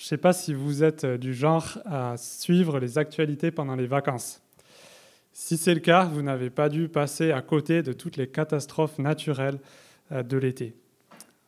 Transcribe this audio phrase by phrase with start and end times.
[0.00, 3.86] Je ne sais pas si vous êtes du genre à suivre les actualités pendant les
[3.86, 4.40] vacances.
[5.34, 8.98] Si c'est le cas, vous n'avez pas dû passer à côté de toutes les catastrophes
[8.98, 9.58] naturelles
[10.10, 10.74] euh, de l'été.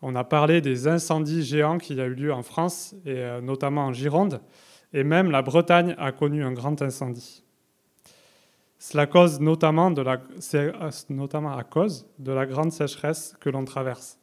[0.03, 3.87] On a parlé des incendies géants qui a eu lieu en France, et euh, notamment
[3.87, 4.43] en Gironde,
[4.93, 7.43] et même la Bretagne a connu un grand incendie.
[8.79, 14.19] Cela cause notamment, euh, notamment à cause de la grande sécheresse que l'on traverse.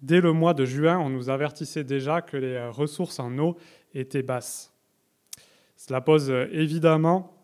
[0.00, 3.56] Dès le mois de juin, on nous avertissait déjà que les ressources en eau
[3.94, 4.72] étaient basses.
[5.76, 7.34] Cela pose évidemment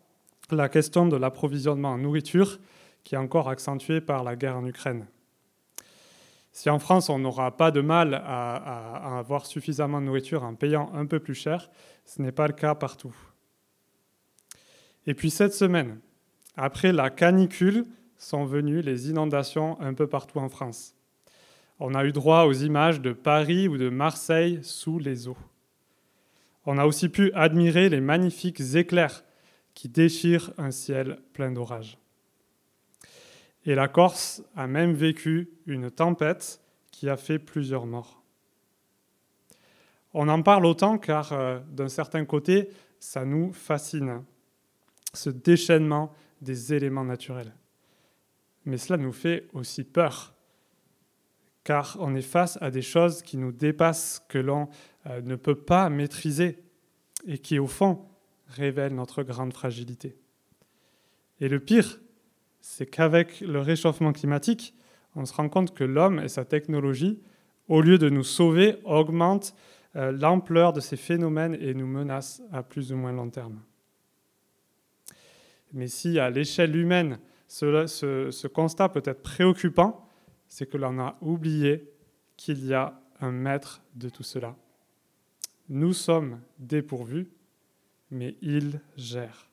[0.51, 2.59] la question de l'approvisionnement en nourriture,
[3.03, 5.05] qui est encore accentuée par la guerre en Ukraine.
[6.51, 10.89] Si en France, on n'aura pas de mal à, avoir suffisamment de nourriture en payant
[10.93, 11.69] un peu plus cher,
[12.05, 13.13] ce n'est pas le cas partout.
[15.05, 15.99] Et puis cette semaine,
[16.55, 17.85] après la canicule,
[18.17, 20.95] sont venues les inondations un peu partout en France.
[21.79, 25.37] On a eu droit aux images de Paris ou de Marseille sous les eaux.
[26.65, 29.23] On a aussi pu admirer les magnifiques éclairs
[29.73, 31.97] qui déchirent un ciel plein d'orages.
[33.65, 38.21] Et la Corse a même vécu une tempête qui a fait plusieurs morts.
[40.13, 44.23] On en parle autant car, euh, d'un certain côté, ça nous fascine,
[45.13, 47.53] ce déchaînement des éléments naturels.
[48.65, 50.34] Mais cela nous fait aussi peur,
[51.65, 54.69] car on est face à des choses qui nous dépassent, que l'on
[55.07, 56.63] euh, ne peut pas maîtriser,
[57.27, 58.05] et qui, au fond,
[58.47, 60.15] révèlent notre grande fragilité.
[61.41, 61.99] Et le pire,
[62.61, 64.75] c'est qu'avec le réchauffement climatique,
[65.15, 67.19] on se rend compte que l'homme et sa technologie,
[67.67, 69.55] au lieu de nous sauver, augmentent
[69.95, 73.59] euh, l'ampleur de ces phénomènes et nous menacent à plus ou moins long terme.
[75.73, 80.04] Mais si à l'échelle humaine, ce, ce constat peut être préoccupant,
[80.55, 81.91] c'est que l'on a oublié
[82.37, 84.55] qu'il y a un maître de tout cela.
[85.67, 87.29] Nous sommes dépourvus,
[88.09, 89.49] mais il gère.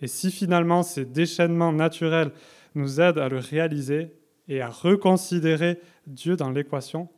[0.00, 2.30] Et si finalement ces déchaînements naturels
[2.76, 4.14] nous aident à le réaliser
[4.46, 7.08] et à reconsidérer Dieu dans l'équation,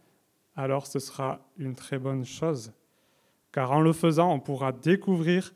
[0.57, 2.73] alors ce sera une très bonne chose.
[3.53, 5.53] Car en le faisant, on pourra découvrir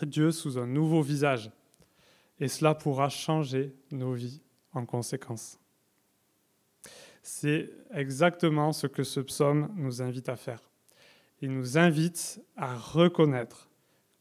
[0.00, 1.50] Dieu sous un nouveau visage.
[2.38, 4.42] Et cela pourra changer nos vies
[4.74, 5.58] en conséquence.
[7.26, 10.60] C'est exactement ce que ce psaume nous invite à faire.
[11.40, 13.70] Il nous invite à reconnaître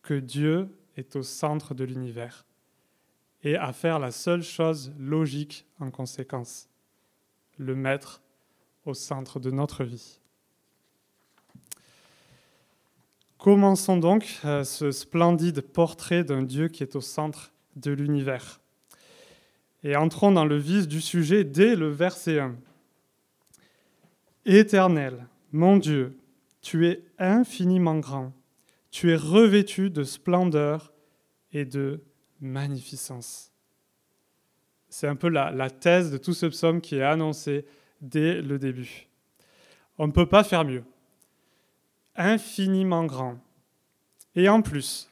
[0.04, 2.46] que Dieu est au centre de l'univers
[3.44, 6.70] et à faire la seule chose logique en conséquence,
[7.58, 8.22] le mettre
[8.86, 10.22] au centre de notre vie.
[13.38, 18.62] Commençons donc euh, ce splendide portrait d'un Dieu qui est au centre de l'univers.
[19.84, 22.56] Et entrons dans le vif du sujet dès le verset 1.
[24.46, 26.18] Éternel, mon Dieu,
[26.62, 28.34] tu es infiniment grand
[28.94, 30.94] tu es revêtu de splendeur
[31.52, 32.04] et de
[32.40, 33.52] magnificence.
[34.88, 37.66] C'est un peu la, thèse de tout ce psaume qui est annoncé
[38.02, 39.08] dès le début.
[39.98, 40.84] On ne peut pas faire mieux.
[42.16, 43.40] Infiniment grand.
[44.36, 45.10] Et en plus,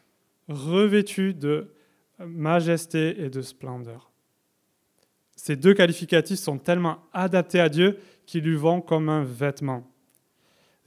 [0.47, 1.73] revêtu de
[2.19, 4.11] majesté et de splendeur.
[5.35, 9.91] Ces deux qualificatifs sont tellement adaptés à Dieu qu'ils lui vont comme un vêtement.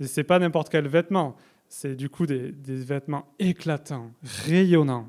[0.00, 1.36] Et ce n'est pas n'importe quel vêtement,
[1.68, 5.08] c'est du coup des, vêtements éclatants, rayonnants.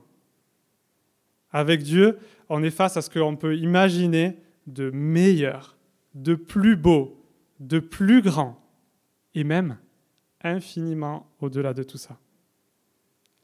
[1.51, 2.17] Avec Dieu,
[2.49, 4.37] on est face à ce qu'on peut imaginer
[4.67, 5.77] de meilleur,
[6.13, 7.23] de plus beau,
[7.59, 8.61] de plus grand,
[9.33, 9.77] et même
[10.41, 12.17] infiniment au-delà de tout ça.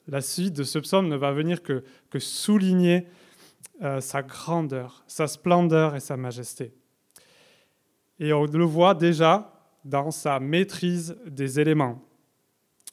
[0.07, 1.83] La suite de ce psaume ne va venir que,
[2.17, 3.07] souligner
[3.81, 6.73] euh, sa grandeur, sa splendeur et sa majesté.
[8.21, 9.51] Et on le voit déjà
[9.83, 11.99] dans sa maîtrise des éléments.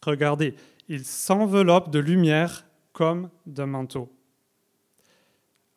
[0.02, 0.54] Regardez,
[0.88, 4.10] il s'enveloppe de lumière comme d'un manteau.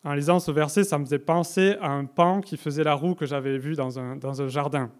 [0.04, 3.14] En lisant ce verset, ça me faisait penser à un pan qui faisait la roue
[3.14, 4.90] que j'avais vu dans un, dans un jardin.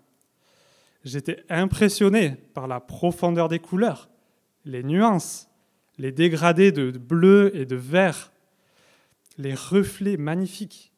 [1.02, 4.10] J'étais impressionné par la profondeur des couleurs,
[4.66, 5.48] les nuances,
[5.97, 8.32] les dégradés de bleu et de vert,
[9.38, 10.92] les reflets magnifiques,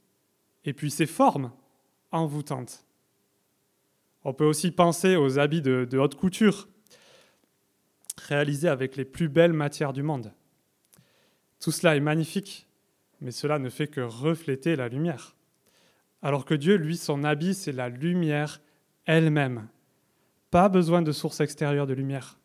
[0.64, 1.52] et puis ses formes
[2.10, 2.84] envoûtantes.
[4.24, 6.68] On peut aussi penser aux habits de, haute couture,
[8.16, 10.32] réalisé avec les plus belles matières du monde.
[11.60, 12.66] Tout cela est magnifique,
[13.20, 15.36] mais cela ne fait que refléter la lumière.
[16.22, 18.62] Alors que Dieu, lui, son habit, c'est la lumière
[19.04, 19.68] elle-même.
[20.50, 22.38] Pas besoin de source extérieure de lumière.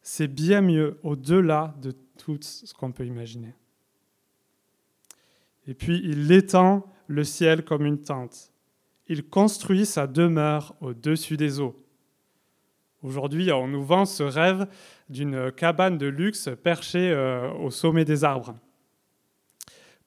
[0.00, 3.54] C'est bien mieux au-delà de tout ce qu'on peut imaginer.
[5.66, 8.51] Et puis il étend le ciel comme une tente.
[9.12, 11.78] Il construit sa demeure au-dessus des eaux.
[13.02, 14.66] Aujourd'hui, on nous vend ce rêve
[15.10, 18.54] d'une cabane de luxe perchée euh, au sommet des arbres.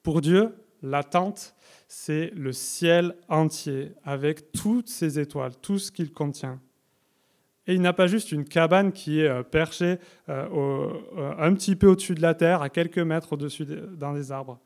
[0.01, 1.53] Pour Dieu, la tente,
[1.87, 6.59] c'est le ciel entier, avec toutes ses étoiles, tout ce qu'il contient.
[7.67, 9.99] Et il n'a pas juste une cabane qui est euh, perchée
[10.29, 10.89] euh,
[11.37, 14.59] un petit peu au-dessus de la terre, à quelques mètres au-dessus dans les arbres,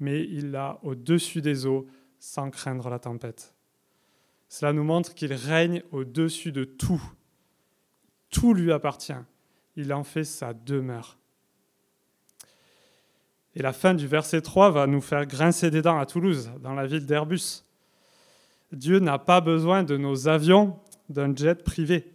[0.00, 1.86] mais il l'a au-dessus des eaux,
[2.22, 3.52] sans craindre la tempête.
[4.48, 7.02] Cela nous montre qu'il règne au-dessus de tout.
[8.30, 9.12] Tout lui appartient.
[9.74, 11.18] Il en fait sa demeure.
[13.56, 16.74] Et la fin du verset 3 va nous faire grincer des dents à Toulouse, dans
[16.74, 17.64] la ville d'Airbus.
[18.70, 20.78] Dieu n'a pas besoin de nos avions,
[21.08, 22.14] d'un jet privé.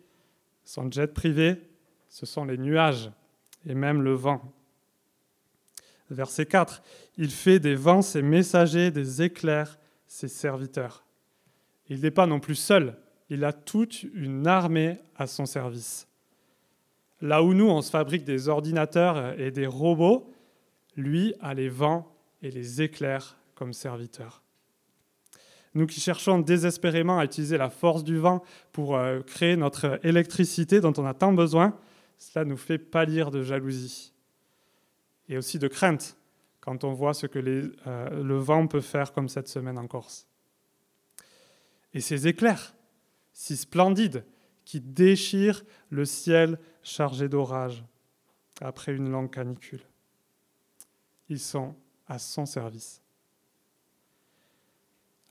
[0.63, 1.69] Son jet privé,
[2.07, 3.12] ce sont les nuages
[3.65, 4.54] et même le vent.
[6.09, 6.81] Verset 4,
[7.18, 9.77] il fait des vents ses messagers, des éclairs
[10.07, 11.06] ses serviteurs.
[11.89, 12.98] Il n'est pas non plus seul,
[13.30, 16.07] il a toute une armée à son service.
[17.21, 20.31] Là où nous, on se fabrique des ordinateurs et des robots,
[20.95, 24.44] lui a les vents et les éclairs comme serviteurs.
[25.74, 30.80] Nous qui cherchons désespérément à utiliser la force du vent pour euh, créer notre électricité
[30.80, 31.77] dont on a tant besoin,
[32.18, 34.13] cela nous fait pâlir de jalousie
[35.30, 36.18] et aussi de crainte
[36.67, 40.27] quand on voit ce que euh, le vent peut faire comme cette semaine en Corse.
[41.93, 42.75] Et ces éclairs,
[43.31, 44.25] si splendides,
[44.65, 47.85] qui déchirent le ciel chargé d'orage
[48.59, 49.79] après une longue canicule.
[51.29, 51.73] Ils sont
[52.05, 53.01] à son service.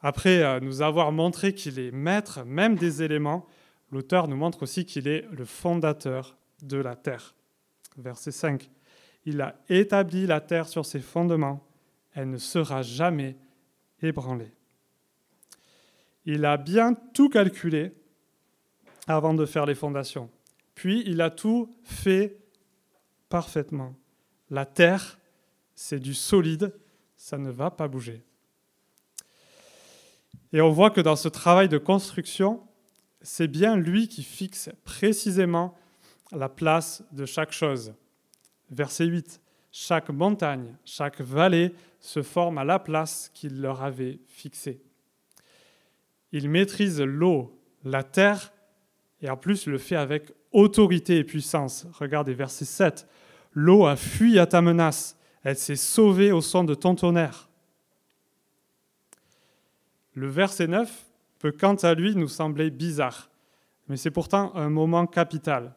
[0.00, 3.44] Après euh, nous avoir montré qu'il est maître même des éléments,
[3.92, 7.34] l'auteur nous montre aussi qu'il est le fondateur de la terre.
[7.98, 8.70] Verset 5.
[9.26, 11.66] Il a établi la terre sur ses fondements,
[12.14, 13.36] elle ne sera jamais
[14.00, 14.52] ébranlée.
[16.24, 17.92] Il a bien tout calculé
[19.06, 20.30] avant de faire les fondations.
[20.74, 22.38] Puis il a tout fait
[23.28, 23.94] parfaitement.
[24.50, 25.18] La terre,
[25.74, 26.72] c'est du solide,
[27.16, 28.22] ça ne va pas bouger.
[30.52, 32.62] Et on voit que dans ce travail de construction,
[33.22, 35.76] c'est bien lui qui fixe précisément
[36.30, 37.92] la place de chaque chose.
[38.70, 39.40] Verset 8.
[39.70, 44.80] Chaque montagne, chaque vallée se forme à la place qu'il leur avait fixée.
[46.32, 48.52] Il maîtrise l'eau, la terre,
[49.20, 51.86] et en plus le fait avec autorité et puissance.
[51.92, 53.06] Regardez verset 7.
[53.52, 57.48] L'eau a fui à ta menace, elle s'est sauvée au son de ton tonnerre.
[60.14, 61.06] Le verset 9
[61.38, 63.30] peut quant à lui nous sembler bizarre,
[63.88, 65.74] mais c'est pourtant un moment capital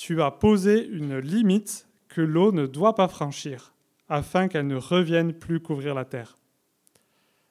[0.00, 3.74] tu as posé une limite que l'eau ne doit pas franchir,
[4.08, 6.38] afin qu'elle ne revienne plus couvrir la terre.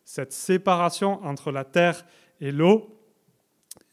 [0.03, 2.07] Cette séparation entre la terre
[2.41, 2.99] et l'eau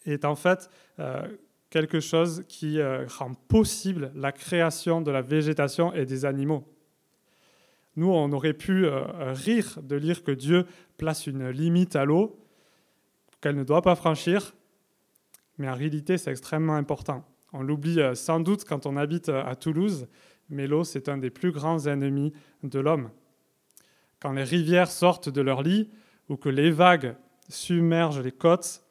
[0.06, 0.70] est en fait
[1.00, 1.28] euh,
[1.68, 6.66] quelque chose qui euh, rend possible la création de la végétation et des animaux.
[7.96, 10.64] Nous, on aurait pu euh, rire de lire que Dieu
[10.96, 12.42] place une limite à l'eau
[13.42, 14.54] qu'elle ne doit pas franchir,
[15.58, 17.22] mais en réalité, c'est extrêmement important.
[17.58, 20.08] On l'oublie euh, sans doute quand on habite euh, à Toulouse,
[20.50, 23.10] mais l'eau, c'est un des plus grands ennemis de l'homme.
[24.20, 25.90] Quand les rivières sortent de leur lit
[26.28, 27.16] ou que les vagues
[27.48, 28.82] submergent les côtes,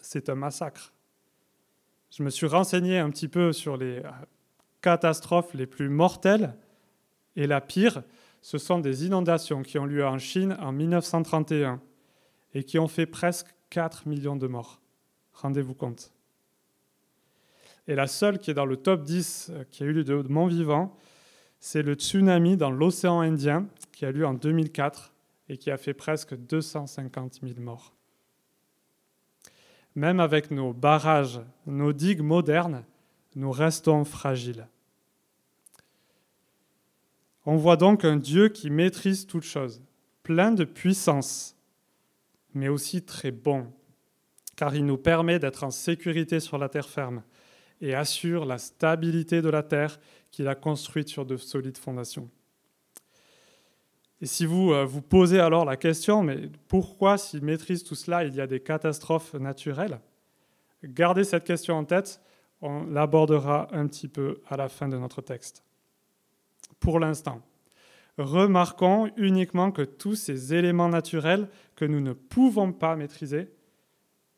[0.00, 0.94] c'est un massacre.
[2.10, 4.10] Je me suis renseigné un petit peu sur les euh,
[4.80, 6.56] catastrophes les plus mortelles,
[7.36, 8.02] et la pire,
[8.40, 11.80] ce sont des inondations qui ont lieu en Chine en 1931
[12.54, 14.80] et qui ont fait presque 4 millions de morts.
[15.34, 16.12] Rendez-vous compte.
[17.90, 20.22] Et la seule qui est dans le top 10 euh, qui a eu lieu de
[20.28, 20.96] mon vivant,
[21.58, 25.12] c'est le tsunami dans l'océan Indien qui a lieu en 2004
[25.48, 27.92] et qui a fait presque 250 000 morts.
[29.96, 32.84] Même avec nos barrages, nos digues modernes,
[33.34, 34.68] nous restons fragiles.
[37.44, 39.82] On voit donc un Dieu qui maîtrise toutes choses,
[40.22, 41.56] plein de puissance,
[42.54, 43.66] mais aussi très bon,
[44.54, 47.24] car il nous permet d'être en sécurité sur la terre ferme
[47.80, 49.98] et assure la stabilité de la terre
[50.30, 52.28] qu'il a construite sur de solides fondations.
[54.20, 58.24] Et si vous euh, vous posez alors la question, mais pourquoi s'il maîtrise tout cela,
[58.24, 59.98] il y a des catastrophes naturelles?
[60.84, 62.20] Gardez cette question en tête,
[62.60, 65.64] on l'abordera un petit peu à la fin de notre texte.
[66.80, 67.40] Pour l'instant,
[68.18, 73.48] remarquons uniquement que tous ces éléments naturels que nous ne pouvons pas maîtriser,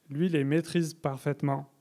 [0.08, 1.71] lui les maîtrise parfaitement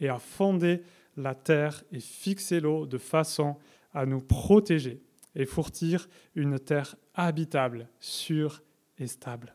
[0.00, 0.82] et a fondé
[1.16, 3.56] la terre et fixé l'eau de façon
[3.92, 5.00] à nous protéger
[5.34, 8.62] et fourtir une terre habitable, sûre
[8.98, 9.54] et stable.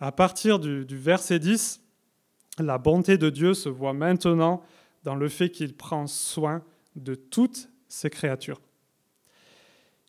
[0.00, 1.80] À partir du, verset 10,
[2.58, 4.62] La bonté de Dieu se voit maintenant
[5.04, 6.62] dans le fait qu'il prend soin
[6.96, 8.60] de toutes ses créatures.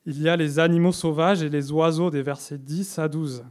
[0.05, 3.45] Il y a les animaux sauvages et les oiseaux des versets 10 à 12.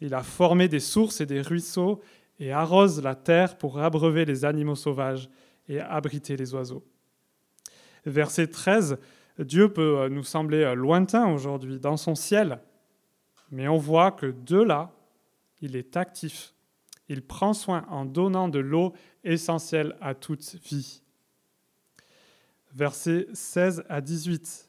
[0.00, 2.00] Il a formé des sources et des ruisseaux
[2.38, 5.28] et arrose la terre pour abreuver les animaux sauvages
[5.68, 6.84] et abriter les oiseaux.
[8.04, 8.98] Verset 13,
[9.38, 12.60] Dieu peut nous sembler lointain aujourd'hui dans son ciel,
[13.50, 14.92] mais on voit que de là,
[15.60, 16.54] il est actif.
[17.08, 18.92] Il prend soin en donnant de l'eau
[19.24, 21.02] essentielle à toute vie.
[22.74, 24.68] Versets 16 à 18.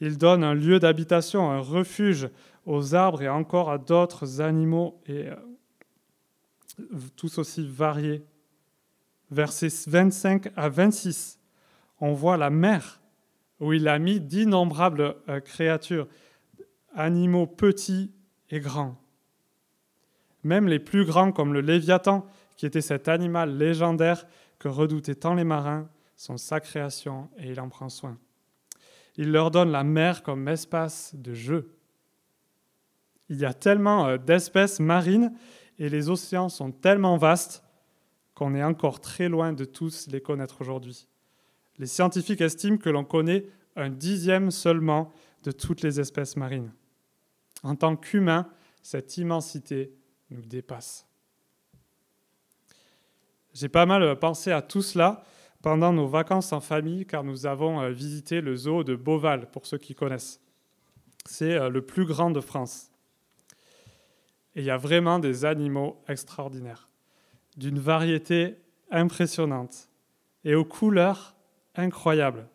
[0.00, 2.28] Il donne un lieu d'habitation, un refuge
[2.66, 5.36] aux arbres et encore à d'autres animaux et euh,
[7.16, 8.24] tous aussi variés.
[9.30, 11.38] Versets 25 à 26,
[12.00, 13.00] on voit la mer
[13.60, 16.08] où il a mis d'innombrables euh, créatures,
[16.94, 18.12] animaux petits
[18.50, 18.96] et grands.
[20.42, 22.26] Même les plus grands comme le Léviathan,
[22.56, 24.26] qui était cet animal légendaire
[24.58, 28.18] que redoutaient tant les marins, sont sa création et il en prend soin.
[29.16, 31.76] Il leur donne la mer comme espace de jeu.
[33.28, 35.32] Il y a tellement euh, d'espèces marines
[35.78, 37.62] et les océans sont tellement vastes
[38.34, 41.06] qu'on est encore très loin de tous les connaître aujourd'hui.
[41.78, 45.12] Les scientifiques estiment que l'on connaît un dixième seulement
[45.42, 46.72] de toutes les espèces marines.
[47.62, 48.48] En tant qu'humains,
[48.82, 49.92] cette immensité
[50.30, 51.06] nous dépasse.
[53.52, 55.24] J'ai pas mal pensé à tout cela
[55.62, 59.64] pendant nos vacances en famille, car nous avons euh, visité le zoo de Beauval, pour
[59.64, 60.40] ceux qui connaissent.
[61.24, 62.90] C'est euh, le plus grand de France.
[64.54, 66.88] Et il y a vraiment des animaux extraordinaires,
[67.56, 68.56] d'une variété
[68.90, 69.88] impressionnante
[70.44, 71.34] et aux couleurs
[71.74, 72.46] incroyables.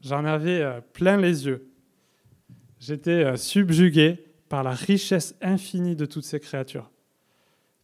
[0.00, 1.70] J'en avais euh, plein les yeux.
[2.78, 6.90] J'étais subjugué par la richesse infinie de toutes ces créatures,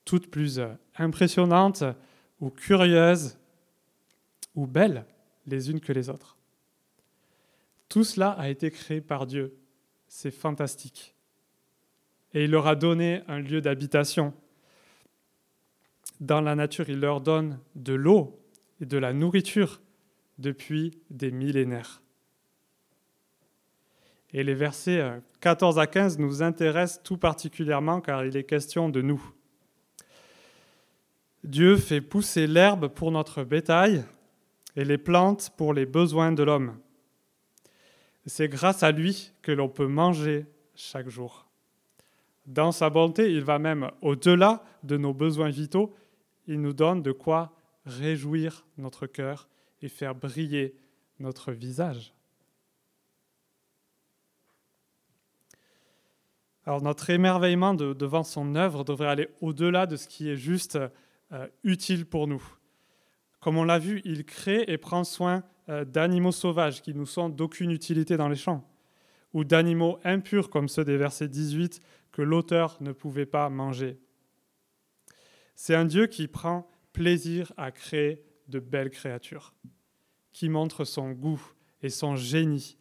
[0.04, 0.60] toutes plus
[0.96, 1.82] impressionnantes
[2.40, 3.38] ou curieuses
[4.54, 5.06] ou belles
[5.46, 6.36] les unes que les autres.
[7.88, 9.56] Tout cela a été créé par Dieu.
[10.08, 11.14] C'est fantastique.
[12.34, 14.32] Et il leur a donné un lieu d'habitation.
[16.20, 18.38] Dans la nature, il leur donne de l'eau
[18.80, 19.80] et de la nourriture
[20.38, 22.00] depuis des millénaires.
[24.32, 25.02] Et les versets
[25.40, 29.22] 14 à 15 nous intéressent tout particulièrement car il est question de nous.
[31.44, 34.04] Dieu fait pousser l'herbe pour notre bétail
[34.76, 36.78] et les plantes pour les besoins de l'homme.
[38.26, 40.46] C'est grâce à lui que l'on peut manger
[40.76, 41.41] chaque jour.
[42.46, 45.94] Dans sa bonté, il va même au-delà de nos besoins vitaux.
[46.46, 47.52] Il nous donne de quoi
[47.86, 49.48] réjouir notre cœur
[49.80, 50.74] et faire briller
[51.18, 52.14] notre visage.
[56.64, 60.78] Alors notre émerveillement devant son œuvre devrait aller au-delà de ce qui est juste
[61.32, 62.42] euh, utile pour nous.
[63.40, 67.28] Comme on l'a vu, il crée et prend soin euh, d'animaux sauvages qui nous sont
[67.28, 68.64] d'aucune utilité dans les champs,
[69.32, 71.80] ou d'animaux impurs comme ceux des versets 18
[72.12, 73.98] que l'auteur ne pouvait pas manger.
[75.54, 79.54] C'est un Dieu qui prend plaisir à créer de belles créatures,
[80.32, 81.42] qui montre son goût
[81.82, 82.76] et son génie,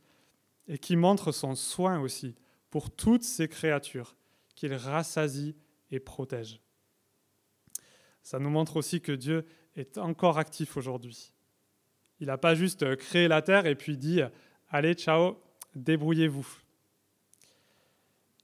[0.68, 2.36] et qui montre son soin aussi
[2.70, 4.16] pour toutes ces créatures
[4.56, 5.56] qu'il rassasie
[5.90, 6.62] et protège.
[8.24, 11.34] Ça nous montre aussi que Dieu est encore actif aujourd'hui.
[12.20, 14.22] Il n'a pas juste créé la terre et puis dit
[14.70, 15.38] Allez, ciao,
[15.76, 16.48] débrouillez-vous.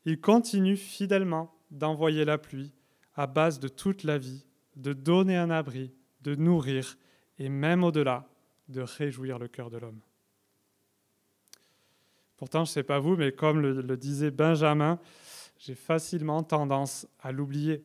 [0.05, 2.73] Il continue fidèlement d'envoyer la pluie
[3.15, 6.97] à base de toute la vie, de donner un abri, de nourrir
[7.39, 8.29] et même au-delà,
[8.69, 9.99] de réjouir le cœur de l'homme.
[12.37, 14.99] Pourtant, je ne sais pas vous, mais comme le, le disait Benjamin,
[15.57, 17.83] j'ai facilement tendance à l'oublier.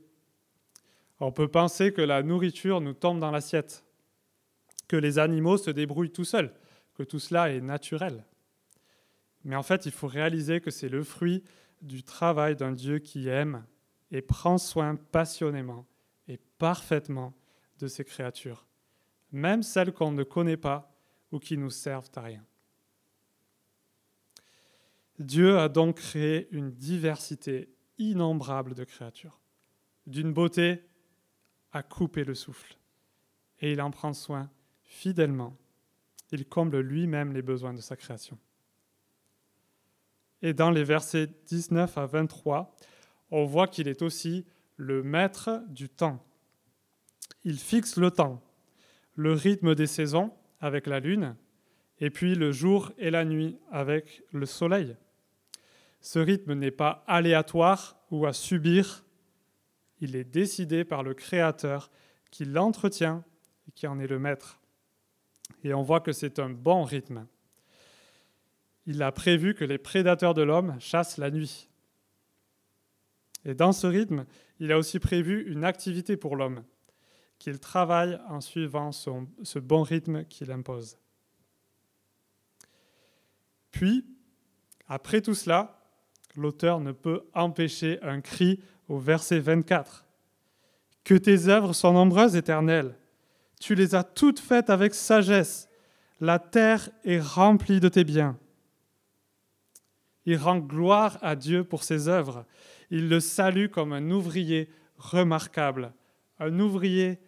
[1.20, 3.84] On peut penser que la nourriture nous tombe dans l'assiette,
[4.88, 6.52] que les animaux se débrouillent tout seuls,
[6.94, 8.25] que tout cela est naturel.
[9.44, 11.42] Mais en fait, il faut réaliser que c'est le fruit
[11.80, 13.64] du travail d'un Dieu qui aime
[14.11, 15.87] et prend soin passionnément
[16.28, 17.34] et parfaitement
[17.78, 18.66] de ses créatures,
[19.32, 20.94] même celles qu'on ne connaît pas
[21.32, 22.44] ou qui nous servent à rien.
[25.18, 29.40] Dieu a donc créé une diversité innombrable de créatures,
[30.06, 30.82] d'une beauté
[31.72, 32.76] à couper le souffle.
[33.61, 34.50] Et il en prend soin
[34.82, 35.56] fidèlement.
[36.32, 38.38] Il comble lui-même les besoins de sa création.
[40.42, 42.76] Et dans les versets 19 à 23,
[43.30, 44.44] on voit qu'il est aussi
[44.76, 46.25] le maître du temps.
[47.44, 48.42] Il fixe le temps,
[49.14, 51.37] le rythme des saisons avec la lune,
[51.99, 54.96] et puis le jour et la nuit avec le soleil.
[56.00, 59.04] Ce rythme n'est pas aléatoire ou à subir,
[60.00, 61.90] il est décidé par le Créateur
[62.32, 63.25] qui l'entretient
[63.68, 64.61] et qui en est le maître.
[65.62, 67.26] Et on voit que c'est un bon rythme.
[68.87, 71.69] Il a prévu que les prédateurs de l'homme chassent la nuit.
[73.45, 74.25] Et dans ce rythme,
[74.59, 76.65] il a aussi prévu une activité pour l'homme,
[77.39, 80.99] qu'il travaille en suivant ce bon rythme qu'il impose.
[83.73, 84.05] Puis,
[84.87, 85.81] après tout cela,
[86.37, 90.07] l'auteur ne peut empêcher un cri au verset 24.
[91.05, 92.97] Que tes œuvres sont nombreuses, éternelles.
[93.61, 95.69] Tu les as toutes faites avec sagesse.
[96.21, 98.39] La terre est remplie de tes biens.
[100.26, 102.45] Il rend gloire à Dieu pour ses œuvres.
[102.91, 105.93] Il le salue comme un ouvrier remarquable,
[106.38, 107.19] un ouvrier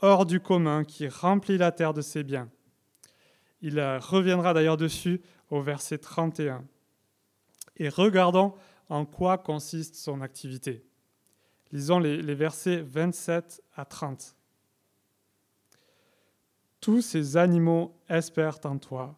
[0.00, 2.50] hors du commun qui remplit la terre de ses biens.
[3.60, 6.64] Il reviendra d'ailleurs dessus au verset 31.
[7.76, 8.54] Et regardons
[8.88, 10.84] en quoi consiste son activité.
[11.70, 14.36] Lisons les, les versets 27 à 30.
[16.80, 19.16] Tous ces animaux espèrent en toi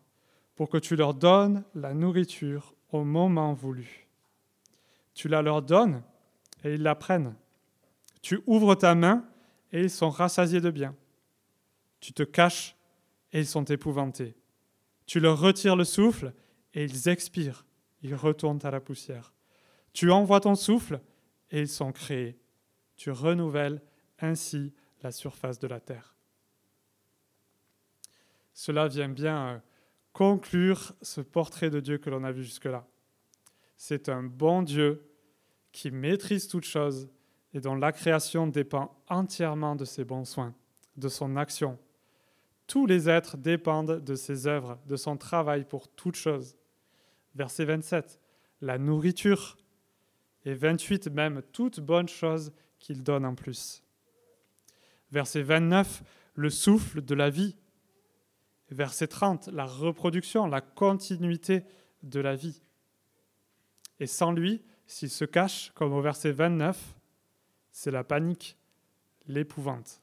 [0.55, 4.07] pour que tu leur donnes la nourriture au moment voulu.
[5.15, 6.03] Tu la leur donnes
[6.63, 7.35] et ils la prennent.
[8.23, 9.29] Tu ouvres ta main
[9.73, 10.95] et ils sont rassasiés de bien.
[11.99, 12.77] Tu te caches
[13.33, 14.37] et ils sont épouvantés.
[15.07, 16.33] Tu leur retires le souffle
[16.73, 17.67] et ils expirent.
[18.03, 19.33] Ils retournent à la poussière.
[19.93, 21.01] Tu envoies ton souffle
[21.51, 22.39] et ils sont créés.
[22.97, 23.83] Tu renouvelles
[24.21, 24.73] ainsi
[25.03, 26.15] la surface de la terre.
[28.53, 29.59] Cela vient bien euh,
[30.15, 32.87] conclure ce portrait de Dieu que l'on a vu jusque-là.
[33.77, 35.05] C'est un bon Dieu
[35.73, 37.11] qui maîtrise toutes choses
[37.53, 40.55] et dont la création dépend entièrement de ses bons soins,
[40.97, 41.79] de son action.
[42.67, 46.57] Tous les êtres dépendent de ses œuvres, de son travail pour toutes choses.
[47.35, 48.21] Verset 27,
[48.63, 49.59] la nourriture,
[50.45, 53.83] et 28 même, toute bonne chose qu'il donne en plus.
[55.11, 56.03] Verset 29,
[56.35, 57.57] le souffle de la vie.
[58.71, 61.65] Verset 30, la reproduction, la continuité
[62.03, 62.63] de la vie.
[64.01, 66.95] Et sans lui, s'il se cache, comme au verset 29,
[67.71, 68.57] c'est la panique,
[69.27, 70.01] l'épouvante.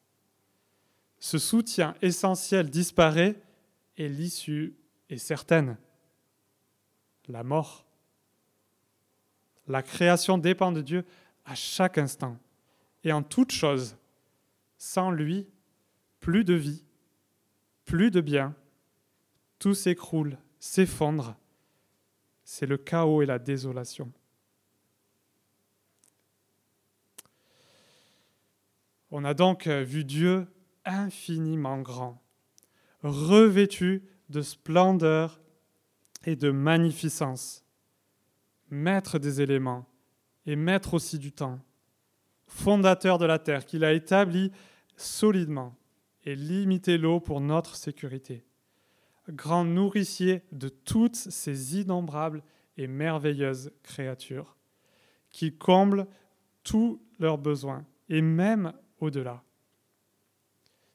[1.20, 3.42] Ce soutien essentiel disparaît
[3.98, 4.76] et l'issue
[5.10, 5.78] est certaine.
[7.28, 7.86] La mort.
[9.68, 11.06] La création dépend de Dieu
[11.46, 12.38] à chaque instant
[13.04, 13.98] et en toute chose.
[14.78, 15.48] Sans lui,
[16.20, 16.84] plus de vie,
[17.92, 18.56] plus de bien,
[19.60, 21.36] tout s'écroule, s'effondre.
[22.46, 24.14] C'est le chaos et la désolation.
[29.10, 30.48] On a donc vu Dieu
[30.86, 32.24] infiniment grand,
[33.04, 35.42] revêtu de splendeur
[36.26, 37.66] et de magnificence,
[38.70, 39.86] maître des éléments
[40.46, 41.60] et maître aussi du temps,
[42.48, 44.50] fondateur de la terre, qu'il a établi
[44.96, 45.76] solidement
[46.26, 48.44] et limité l'eau pour notre sécurité,
[49.30, 52.44] grand nourricier de toutes ces innombrables
[52.78, 54.56] et merveilleuses créatures,
[55.30, 56.08] qui comble
[56.64, 59.44] tous leurs besoins et même au-delà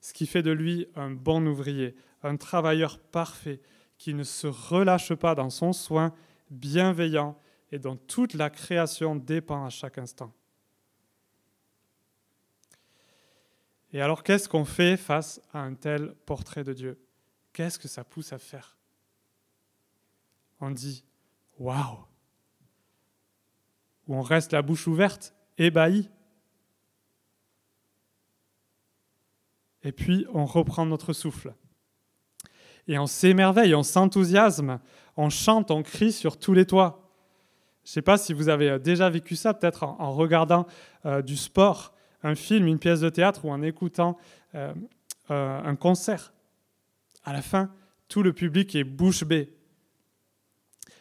[0.07, 3.61] ce qui fait de lui un bon ouvrier, un travailleur parfait,
[3.99, 6.15] qui ne se relâche pas dans son soin
[6.49, 7.37] bienveillant
[7.73, 10.33] et dont toute la création dépend à chaque instant.
[13.93, 16.99] Et alors qu'est-ce qu'on fait face à un tel portrait de Dieu?
[17.53, 18.77] Qu'est-ce que ça pousse à faire?
[20.61, 21.05] On dit
[21.59, 22.05] Waouh!
[24.07, 26.09] Ou on reste la bouche ouverte, ébahi.
[29.83, 31.55] Et puis on reprend notre souffle.
[32.89, 34.81] Et on s'émerveille, on s'enthousiasme,
[35.17, 37.07] on chante, on crie sur tous les toits.
[37.85, 40.67] Je ne sais pas si vous avez euh, déjà vécu ça, peut-être en, regardant
[41.05, 44.19] euh, du sport, un film, une pièce de théâtre ou en écoutant
[44.55, 44.73] euh,
[45.29, 46.33] un concert.
[47.25, 47.73] À la fin,
[48.09, 49.53] tout le public est bouche bée,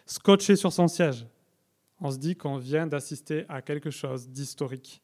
[0.06, 1.26] scotché sur son siège.
[2.02, 5.02] On se dit qu'on vient d'assister à quelque chose d'historique.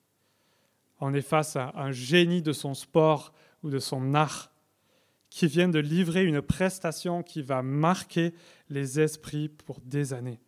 [0.99, 4.51] On est face à un génie de son sport ou de son art,
[5.29, 8.33] qui vient de livrer une prestation qui va marquer
[8.69, 10.41] les esprits pour des années.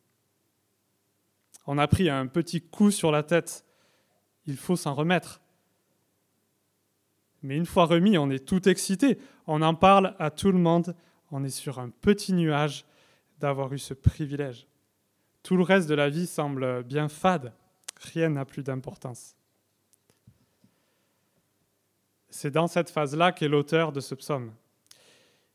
[1.66, 3.66] On a pris un petit coup sur la tête,
[4.46, 5.42] il faut s'en remettre.
[7.44, 10.96] Mais une fois remis, on est tout excité, on en parle à tout le monde,
[11.30, 12.86] on est sur un petit nuage
[13.40, 14.66] d'avoir eu ce privilège.
[15.44, 17.52] Tout le reste de la vie semble bien fade,
[18.14, 19.36] rien n'a plus d'importance.
[22.30, 24.54] C'est dans cette phase-là qu'est l'auteur de ce psaume.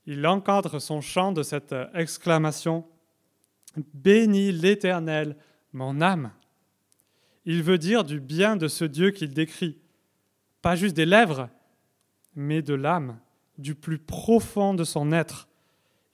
[0.05, 2.87] Il encadre son chant de cette exclamation
[3.95, 5.37] Bénis l'Éternel,
[5.73, 6.33] mon âme.
[7.45, 9.79] Il veut dire du bien de ce Dieu qu'il décrit,
[10.61, 11.49] pas juste des lèvres,
[12.35, 13.19] mais de l'âme,
[13.59, 15.49] du plus profond de son être.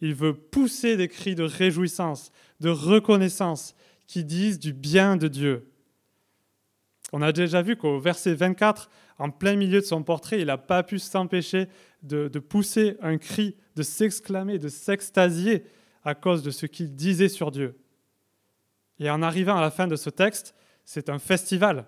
[0.01, 3.75] Il veut pousser des cris de réjouissance, de reconnaissance,
[4.07, 5.71] qui disent du bien de Dieu.
[7.13, 10.59] On a déjà vu qu'au verset 24, en plein milieu de son portrait, il n'a
[10.59, 11.69] pas pu s'empêcher
[12.03, 15.65] de, pousser un cri, de s'exclamer, de s'extasier
[16.05, 17.79] à cause de ce qu'il disait sur Dieu.
[18.99, 21.87] Et en arrivant à la fin de ce texte, c'est un festival.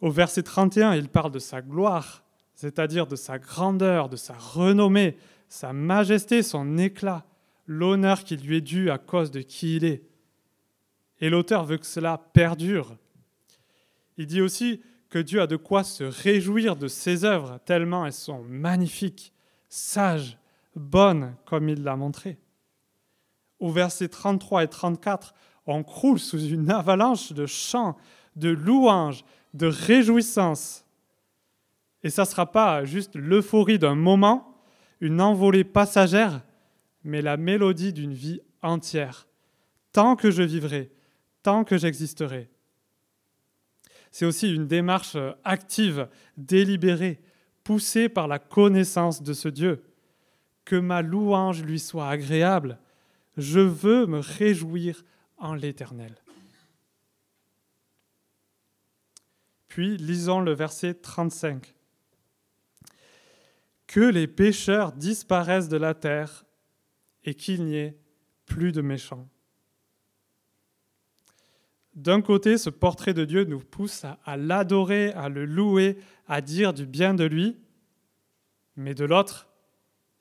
[0.00, 2.24] Au verset 31, il parle de sa gloire,
[2.60, 5.16] c'est-à-dire de sa grandeur, de sa renommée,
[5.48, 7.24] sa majesté, son éclat,
[7.66, 10.02] l'honneur qui lui est dû à cause de qui il est.
[11.22, 12.98] Et l'auteur veut que cela perdure.
[14.18, 18.12] Il dit aussi que Dieu a de quoi se réjouir de ses œuvres, tellement elles
[18.12, 19.32] sont magnifiques,
[19.70, 20.36] sages,
[20.76, 22.36] bonnes, comme il l'a montré.
[23.58, 25.32] Au verset 33 et 34,
[25.64, 27.96] on croule sous une avalanche de chants,
[28.36, 30.84] de louanges, de réjouissances.
[32.02, 34.62] Et ça ne sera pas juste l'euphorie d'un moment,
[35.00, 36.42] une envolée passagère,
[37.04, 39.28] mais la mélodie d'une vie entière.
[39.92, 40.92] Tant que je vivrai,
[41.42, 42.50] tant que j'existerai.
[44.10, 47.20] C'est aussi une démarche active, délibérée,
[47.64, 49.84] poussée par la connaissance de ce Dieu.
[50.64, 52.78] Que ma louange lui soit agréable.
[53.36, 55.04] Je veux me réjouir
[55.38, 56.14] en l'Éternel.
[59.68, 61.74] Puis lisons le verset 35.
[63.90, 66.44] Que les pécheurs disparaissent de la terre
[67.24, 67.98] et qu'il n'y ait
[68.46, 69.28] plus de méchants.
[71.96, 75.98] D'un côté, ce portrait de Dieu nous pousse à, l'adorer, à le louer,
[76.28, 77.58] à dire du bien de lui,
[78.76, 79.48] mais de l'autre,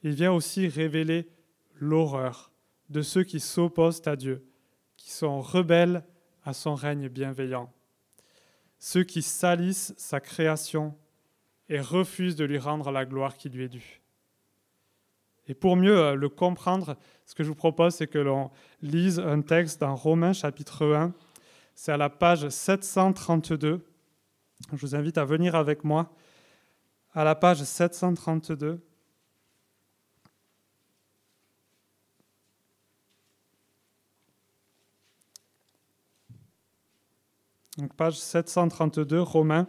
[0.01, 1.29] il vient aussi révéler
[1.75, 2.51] l'horreur
[2.89, 4.49] de ceux qui s'opposent à Dieu,
[4.97, 6.03] qui sont rebelles
[6.43, 7.71] à son règne bienveillant,
[8.79, 10.97] ceux qui salissent sa création
[11.69, 14.01] et refusent de lui rendre la gloire qui lui est due.
[15.47, 18.51] Et pour mieux euh, le comprendre, ce que je vous propose, c'est que l'on
[18.82, 21.13] lise un texte dans Romains chapitre 1,
[21.75, 23.86] c'est à la page 732.
[24.71, 26.12] Je vous invite à venir avec moi
[27.13, 28.79] à la page 732.
[37.77, 39.65] Donc page 732, Romains,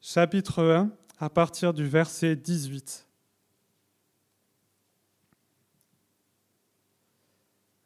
[0.00, 3.06] chapitre 1, à partir du verset 18.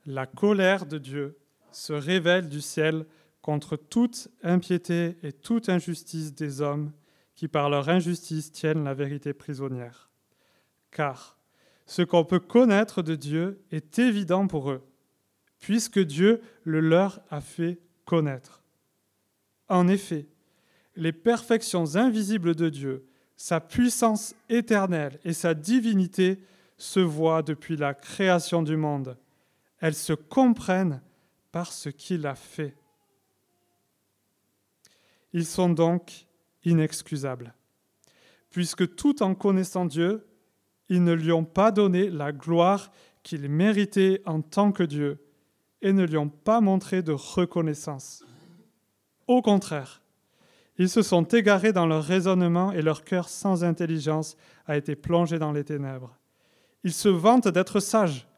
[0.06, 1.38] La colère de Dieu
[1.70, 3.06] se révèle du ciel
[3.42, 6.92] contre toute impiété et toute injustice des hommes
[7.34, 10.10] qui par leur injustice tiennent la vérité prisonnière.
[10.90, 11.38] Car
[11.86, 14.82] ce qu'on peut connaître de Dieu est évident pour eux,
[15.60, 18.62] puisque Dieu le leur a fait connaître.
[19.68, 20.26] En effet,
[20.96, 23.08] les perfections invisibles de Dieu,
[23.38, 26.42] sa puissance éternelle et sa divinité
[26.77, 29.16] se voient depuis la création du monde.
[29.79, 31.01] Elles se comprennent
[31.53, 32.74] par ce qu'il a fait.
[35.33, 36.27] Ils sont donc
[36.64, 37.55] inexcusables,
[38.51, 40.27] puisque tout en connaissant Dieu,
[40.88, 42.90] ils ne lui ont pas donné la gloire
[43.22, 45.24] qu'il méritait en tant que Dieu
[45.81, 48.24] et ne lui ont pas montré de reconnaissance.
[49.29, 50.03] Au contraire,
[50.78, 54.36] ils se sont égarés dans leur raisonnement et leur cœur sans intelligence
[54.66, 56.16] a été plongé dans les ténèbres.
[56.84, 58.28] Ils se vantent d'être sages,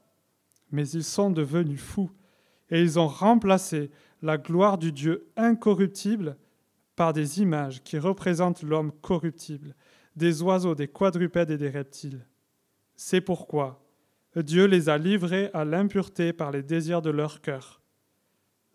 [0.73, 2.11] mais ils sont devenus fous
[2.71, 3.91] et ils ont remplacé
[4.23, 6.37] la gloire du Dieu incorruptible
[6.97, 9.75] par des images qui représentent l'homme corruptible,
[10.17, 12.27] des oiseaux, des quadrupèdes et des reptiles.
[12.97, 13.83] C'est pourquoi
[14.37, 17.81] Dieu les a livrés à l'impureté par les désirs de leur cœur,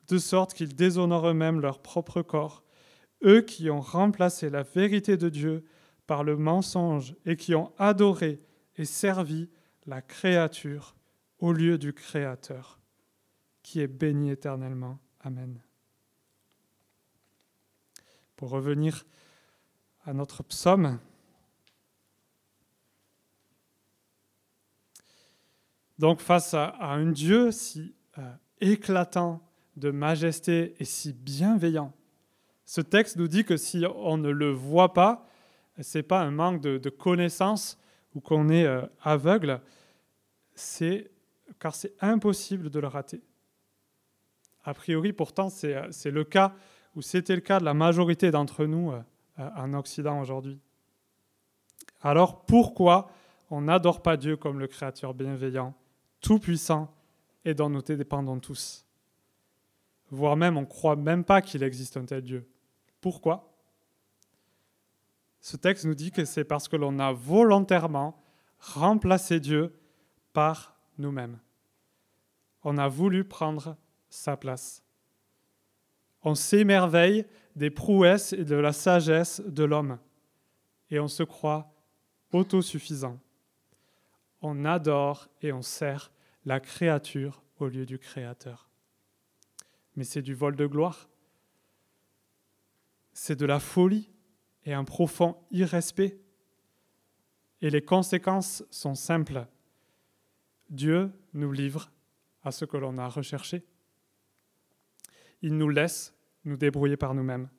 [0.07, 2.64] de sorte qu'ils déshonorent eux-mêmes leur propre corps,
[3.25, 5.65] eux qui ont remplacé la vérité de Dieu
[6.07, 8.39] par le mensonge et qui ont adoré
[8.77, 9.49] et servi
[9.85, 10.95] la créature
[11.39, 12.79] au lieu du Créateur,
[13.63, 14.99] qui est béni éternellement.
[15.21, 15.59] Amen.
[18.35, 19.05] Pour revenir
[20.05, 20.99] à notre psaume,
[25.97, 29.41] donc face à, un Dieu si euh, éclatant
[29.77, 31.93] de majesté et si bienveillant,
[32.65, 35.27] ce texte nous dit que si on ne le voit pas,
[35.79, 37.77] ce n'est pas un manque de, connaissance
[38.15, 39.61] ou qu'on est euh, aveugle,
[40.55, 41.11] c'est
[41.59, 43.21] car c'est impossible de le rater.
[44.63, 46.55] A priori, pourtant, c'est euh, le cas
[46.95, 49.01] où c'était le cas de la majorité d'entre nous euh,
[49.37, 50.59] en Occident aujourd'hui.
[52.01, 53.11] Alors pourquoi
[53.51, 55.75] on n'adore pas Dieu comme le Créateur bienveillant,
[56.21, 56.91] tout-puissant
[57.43, 58.85] et dont nous dépendons tous?
[60.09, 62.47] Voire même, on ne croit même pas qu'il existe un tel Dieu.
[63.05, 63.55] Pourquoi?
[65.39, 68.19] Ce texte nous dit que c'est parce que l'on a volontairement
[68.57, 69.79] remplacé Dieu
[70.33, 71.37] par nous-mêmes.
[72.63, 73.77] On a voulu prendre
[74.09, 74.83] sa place.
[76.23, 79.99] On s'émerveille des prouesses et de la sagesse de l'homme
[80.89, 81.71] et on se croit
[82.31, 83.19] autosuffisant.
[84.41, 86.11] On adore et on sert
[86.43, 88.67] la créature au lieu du Créateur.
[89.95, 91.07] Mais c'est du vol de gloire.
[93.17, 94.11] C'est de la folie
[94.65, 96.19] et un profond irrespect.
[97.61, 99.47] Et les conséquences sont simples.
[100.69, 101.91] Dieu nous livre
[102.43, 103.63] à ce que l'on a recherché.
[105.41, 107.49] Il nous laisse nous débrouiller par nous-mêmes.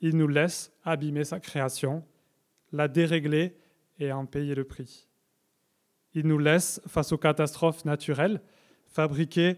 [0.00, 2.04] Il nous laisse abîmer sa création,
[2.72, 3.56] la dérégler
[4.00, 5.08] et en payer le prix.
[6.14, 8.42] Il nous laisse, face aux catastrophes naturelles,
[8.88, 9.56] fabriquer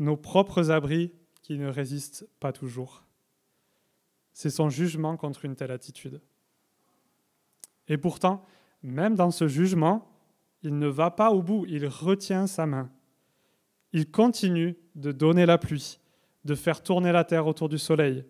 [0.00, 3.05] nos propres abris qui ne résistent pas toujours.
[4.36, 6.20] C'est son jugement contre une telle attitude.
[7.88, 8.44] Et pourtant,
[8.82, 10.12] même dans ce jugement,
[10.60, 12.90] il ne va pas au bout, il retient sa main.
[13.94, 16.00] Il continue de donner la pluie,
[16.44, 18.26] de faire tourner la terre autour du soleil.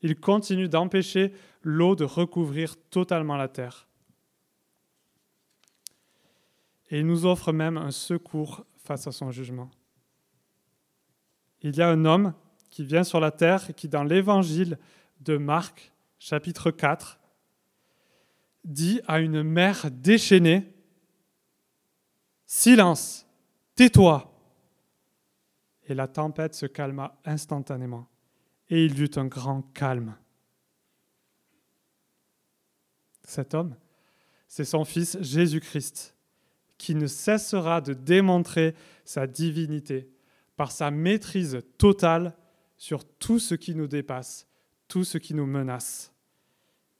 [0.00, 3.88] Il continue d'empêcher l'eau de recouvrir totalement la terre.
[6.88, 9.72] Et il nous offre même un secours face à son jugement.
[11.62, 12.32] Il y a un homme
[12.70, 14.78] qui vient sur la terre et qui, dans l'évangile
[15.20, 17.18] de Marc, chapitre 4,
[18.64, 20.74] dit à une mère déchaînée,
[22.46, 23.26] Silence,
[23.74, 24.32] tais-toi.
[25.86, 28.08] Et la tempête se calma instantanément,
[28.68, 30.16] et il y eut un grand calme.
[33.22, 33.76] Cet homme,
[34.46, 36.16] c'est son fils Jésus-Christ,
[36.78, 40.10] qui ne cessera de démontrer sa divinité
[40.56, 42.34] par sa maîtrise totale
[42.78, 44.47] sur tout ce qui nous dépasse,
[44.88, 46.12] tout ce qui nous menace,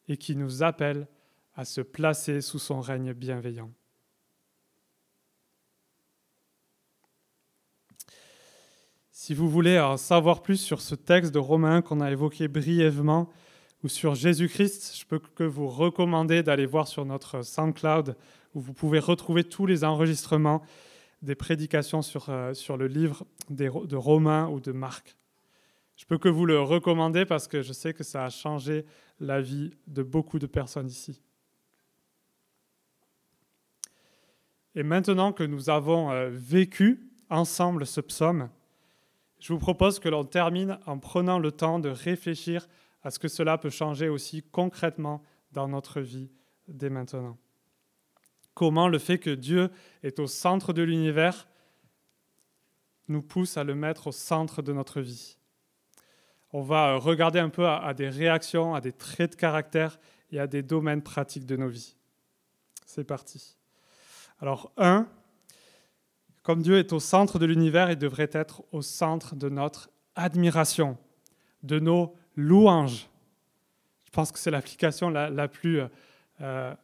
[0.07, 1.07] et qui nous appelle
[1.55, 3.71] à se placer sous son règne bienveillant.
[9.11, 13.29] Si vous voulez en savoir plus sur ce texte de Romains qu'on a évoqué brièvement,
[13.85, 18.17] ou sur Jésus-Christ, je peux que vous recommander d'aller voir sur notre SoundCloud,
[18.55, 20.63] où vous pouvez retrouver tous les enregistrements
[21.23, 25.17] des prédications sur, euh, sur le livre de Romains ou de Marc.
[25.99, 28.87] Je peux que vous le recommander parce que je sais que ça a changé
[29.19, 31.21] la vie de beaucoup de personnes ici.
[34.77, 38.49] Et maintenant que nous avons euh, vécu ensemble ce psaume,
[39.41, 42.69] je vous propose que l'on termine en prenant le temps de réfléchir
[43.03, 46.31] à ce que cela peut changer aussi concrètement dans notre vie
[46.69, 47.37] dès maintenant.
[48.55, 49.71] Comment le fait que Dieu
[50.05, 51.49] est au centre de l'univers
[53.09, 55.38] nous pousse à le mettre au centre de notre vie?
[56.53, 59.99] On va regarder un peu à, des réactions, à des traits de caractère
[60.31, 61.95] et à des domaines pratiques de nos vies.
[62.87, 63.57] C'est parti.
[64.41, 65.09] Alors, un,
[66.43, 70.97] comme Dieu est au centre de l'univers, il devrait être au centre de notre admiration,
[71.63, 73.09] de nos louanges.
[74.05, 75.89] Je pense que c'est l'application la, plus euh,
[76.41, 76.75] euh,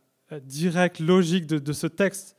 [0.43, 2.37] directe, logique de ce texte,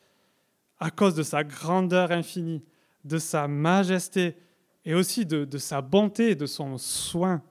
[0.79, 2.63] à cause de sa grandeur infinie,
[3.03, 4.37] de sa majesté,
[4.85, 7.41] et aussi de, sa bonté de son soin.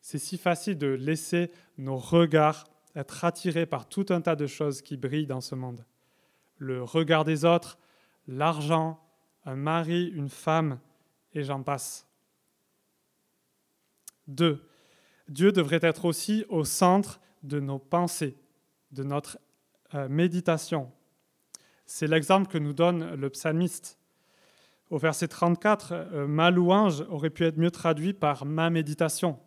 [0.00, 4.82] C'est si facile de laisser nos regards être attirés par tout un tas de choses
[4.82, 5.84] qui brillent dans ce monde.
[6.56, 7.78] Le regard des autres,
[8.26, 8.98] l'argent,
[9.44, 10.80] un mari, une femme,
[11.34, 12.06] et j'en passe.
[14.26, 14.66] Deux,
[15.28, 18.36] Dieu devrait être aussi au centre de nos pensées,
[18.92, 19.38] de notre
[19.94, 20.90] euh, méditation.
[21.86, 23.97] C'est l'exemple que nous donne le psalmiste.
[24.90, 29.38] Au verset 34, euh, ma louange aurait pu être mieux traduit par ma méditation.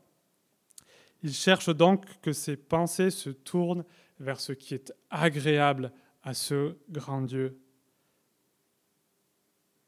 [1.23, 3.86] Il cherche donc que ses pensées se tournent
[4.19, 5.91] vers ce qui est agréable
[6.23, 7.60] à ce grand Dieu.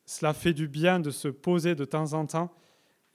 [0.06, 2.54] Cela fait du bien de se poser de temps en temps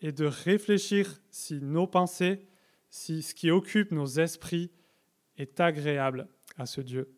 [0.00, 2.46] et de réfléchir si nos pensées,
[2.88, 4.70] si ce qui occupe nos esprits
[5.36, 7.14] est agréable à ce Dieu.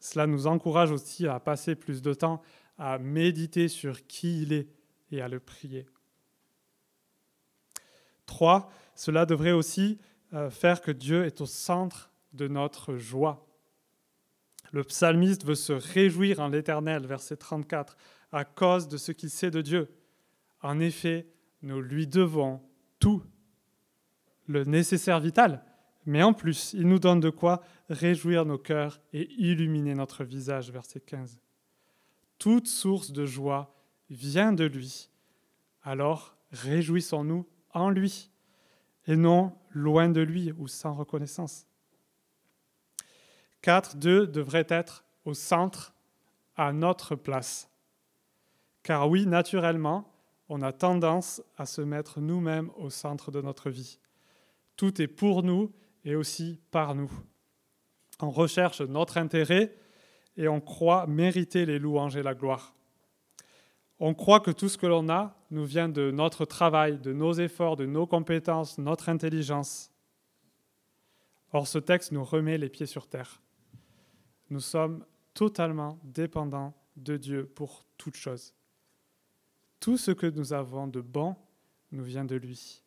[0.00, 2.42] Cela nous encourage aussi à passer plus de temps
[2.84, 4.68] à méditer sur qui il est
[5.12, 5.86] et à le prier.
[8.26, 10.00] Trois, cela devrait aussi
[10.32, 13.46] euh, faire que Dieu est au centre de notre joie.
[14.72, 17.96] Le psalmiste veut se réjouir en l'Éternel, verset 34,
[18.32, 19.88] à cause de ce qu'il sait de Dieu.
[20.60, 21.28] En effet,
[21.62, 22.60] nous lui devons
[22.98, 23.22] tout,
[24.48, 25.64] le nécessaire vital,
[26.04, 30.72] mais en plus, il nous donne de quoi réjouir nos cœurs et illuminer notre visage,
[30.72, 31.42] verset 15
[32.42, 33.72] toute source de joie
[34.10, 35.08] vient de lui.
[35.84, 38.32] Alors réjouissons-nous en lui
[39.06, 41.68] et non loin de lui ou sans reconnaissance.
[43.60, 43.94] 4.
[43.94, 45.94] Dieu devrait être au centre,
[46.56, 47.70] à notre place.
[48.82, 50.12] Car oui, naturellement,
[50.48, 54.00] on a tendance à se mettre nous-mêmes au centre de notre vie.
[54.74, 55.72] Tout est pour nous
[56.04, 57.12] et aussi par nous.
[58.18, 59.76] On recherche notre intérêt
[60.36, 62.74] et on croit mériter les louanges et la gloire.
[63.98, 67.34] On croit que tout ce que l'on a nous vient de notre travail, de nos
[67.34, 69.92] efforts, de nos compétences, notre intelligence.
[71.52, 73.40] Or, ce texte nous remet les pieds sur terre.
[74.50, 78.54] Nous sommes totalement dépendants de Dieu pour toute chose.
[79.80, 81.36] Tout ce que nous avons de bon
[81.90, 82.82] nous vient de lui.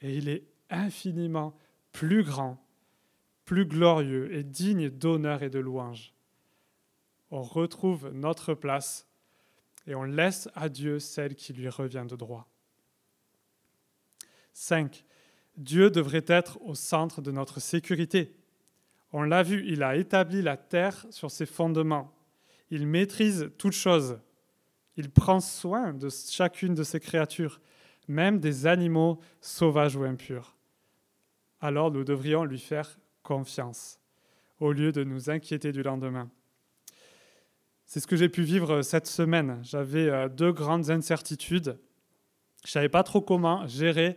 [0.00, 1.54] Et il est infiniment
[1.92, 2.58] plus grand,
[3.50, 6.14] plus glorieux et digne d'honneur et de louange.
[7.32, 9.08] On retrouve notre place
[9.88, 12.48] et on laisse à Dieu celle qui lui revient de droit.
[14.52, 15.04] 5.
[15.56, 18.36] Dieu devrait être au centre de notre sécurité.
[19.12, 22.14] On l'a vu, il a établi la terre sur ses fondements.
[22.70, 24.20] Il maîtrise toutes choses.
[24.96, 27.60] Il prend soin de chacune de ses créatures,
[28.06, 30.56] même des animaux sauvages ou impurs.
[31.60, 34.00] Alors nous devrions lui faire confiance,
[34.58, 36.30] au lieu de nous inquiéter du lendemain.
[37.86, 39.58] C'est ce que j'ai pu vivre cette semaine.
[39.62, 41.76] J'avais euh, deux grandes incertitudes.
[42.62, 44.16] Je ne savais pas trop comment gérer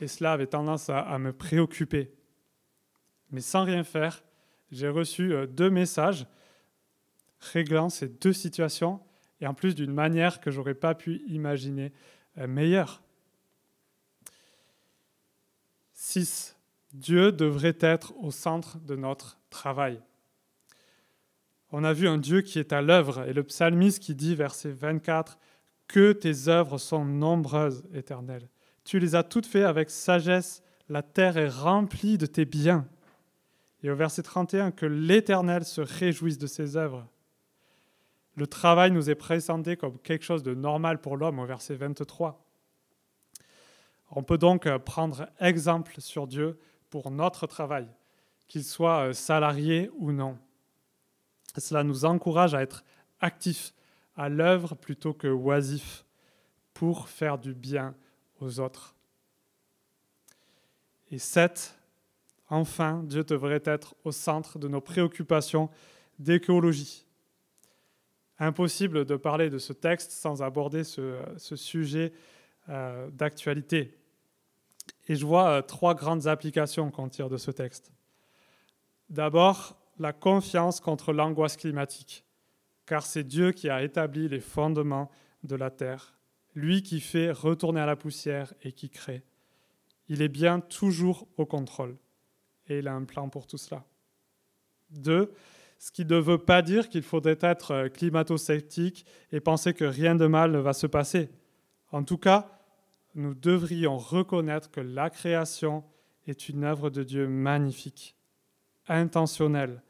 [0.00, 2.12] et cela avait tendance à, me préoccuper.
[3.30, 4.24] Mais sans rien faire,
[4.72, 6.26] j'ai reçu euh, deux messages
[7.38, 9.00] réglant ces deux situations
[9.40, 11.92] et en plus d'une manière que j'aurais pas pu imaginer
[12.38, 13.02] euh, meilleure.
[15.92, 16.53] 6.
[16.94, 20.00] Dieu devrait être au centre de notre travail
[21.76, 23.28] on a vu un Dieu qui est à l'œuvre.
[23.28, 25.38] Et le psalmiste qui dit, verset 24,
[25.88, 28.48] Que tes œuvres sont nombreuses, éternel.
[28.84, 32.86] Tu les as toutes faites avec sagesse, la terre est remplie de tes biens.
[33.82, 37.08] Et au verset 31, que l'Éternel se réjouisse de ses œuvres.
[38.36, 42.40] Le travail nous est présenté comme quelque chose de normal pour l'homme au verset 23.
[44.12, 46.56] On peut donc prendre exemple sur Dieu
[46.94, 47.88] pour notre travail,
[48.46, 50.38] qu'il soit salarié ou non.
[51.58, 52.84] Cela nous encourage à être
[53.18, 53.74] actifs,
[54.14, 56.04] à l'œuvre plutôt que oisifs,
[56.72, 57.96] pour faire du bien
[58.38, 58.94] aux autres.
[61.10, 61.76] Et sept,
[62.48, 65.70] enfin, Dieu devrait être au centre de nos préoccupations
[66.20, 67.06] d'écologie.
[68.38, 71.16] Impossible de parler de ce texte sans aborder ce,
[71.56, 72.12] sujet
[72.68, 73.98] euh, d'actualité.
[75.06, 77.92] Et je vois euh, trois grandes applications qu'on tire de ce texte.
[79.10, 82.24] D'abord, la confiance contre l'angoisse climatique,
[82.86, 85.10] car c'est Dieu qui a établi les fondements
[85.42, 86.16] de la terre,
[86.54, 89.22] lui qui fait retourner à la poussière et qui crée.
[90.08, 91.96] Il est bien toujours au contrôle,
[92.68, 93.84] et il a un plan pour tout cela.
[94.90, 95.32] Deux,
[95.78, 100.26] ce qui ne veut pas dire qu'il faudrait être climato-sceptique et penser que rien de
[100.26, 101.30] mal ne va se passer.
[101.92, 102.48] En tout cas,
[103.14, 105.84] nous devrions reconnaître que la création
[106.26, 108.16] est une œuvre de Dieu magnifique
[108.88, 109.82] intentionnel,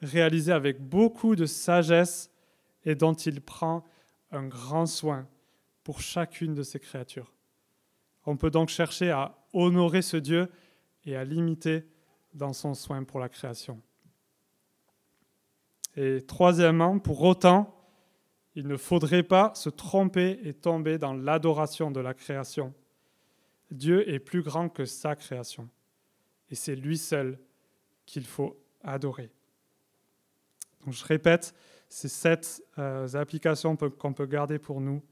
[0.00, 2.30] réalisé avec beaucoup de sagesse
[2.84, 3.84] et dont il prend
[4.30, 5.28] un grand soin
[5.84, 7.32] pour chacune de ses créatures.
[8.26, 10.48] On peut donc chercher à honorer ce Dieu
[11.04, 11.84] et à l'imiter
[12.34, 13.80] dans son soin pour la création.
[15.96, 17.79] Et troisièmement, pour autant,
[18.54, 22.74] il ne faudrait pas se tromper et tomber dans l'adoration de la création.
[23.70, 25.68] Dieu est plus grand que sa création,
[26.50, 27.38] et c'est lui seul
[28.06, 29.30] qu'il faut adorer.
[30.84, 31.54] Donc je répète,
[31.88, 35.02] c'est sept euh, applications qu'on peut garder pour nous.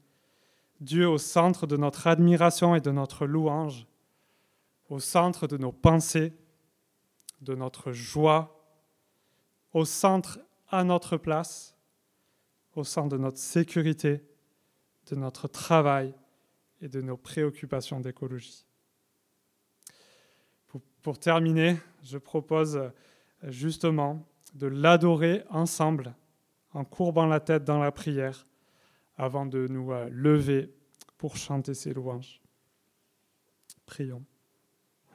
[0.81, 3.85] Dieu au centre de notre admiration et de notre louange,
[4.89, 6.33] au centre de nos pensées,
[7.41, 8.59] de notre joie,
[9.73, 11.75] au centre à notre place,
[12.75, 14.21] au centre de notre sécurité,
[15.07, 16.13] de notre travail
[16.81, 18.65] et de nos préoccupations d'écologie.
[21.01, 22.89] Pour, terminer, je propose euh,
[23.43, 26.13] justement de l'adorer ensemble
[26.73, 28.45] en courbant la tête dans la prière
[29.17, 30.73] avant de nous euh, lever
[31.17, 32.41] pour chanter ses louanges.
[33.85, 34.23] Prions.